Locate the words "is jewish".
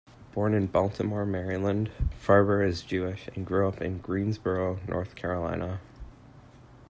2.67-3.27